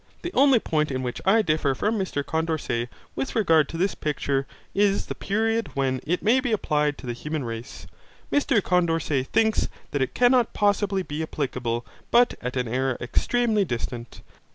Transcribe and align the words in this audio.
The 0.23 0.33
only 0.33 0.57
point 0.59 0.89
in 0.89 1.03
which 1.03 1.21
I 1.25 1.43
differ 1.43 1.75
from 1.75 1.99
Mr 1.99 2.25
Condorcet 2.25 2.89
with 3.15 3.35
regard 3.35 3.69
to 3.69 3.77
this 3.77 3.93
picture 3.93 4.47
is 4.73 5.05
the 5.05 5.13
period 5.13 5.69
when 5.75 6.01
it 6.07 6.23
may 6.23 6.39
be 6.39 6.51
applied 6.51 6.97
to 6.97 7.05
the 7.05 7.13
human 7.13 7.43
race. 7.43 7.85
Mr 8.31 8.63
Condorcet 8.63 9.27
thinks 9.27 9.67
that 9.91 10.01
it 10.01 10.15
cannot 10.15 10.53
possibly 10.55 11.03
be 11.03 11.21
applicable 11.21 11.85
but 12.09 12.33
at 12.41 12.57
an 12.57 12.67
era 12.67 12.97
extremely 12.99 13.63
distant. 13.63 14.21